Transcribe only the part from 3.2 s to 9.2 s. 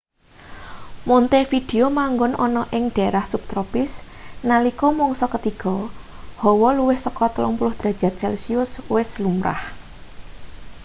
subtropis; nalika mangsa ketiga hawa luwih saka +30°c wis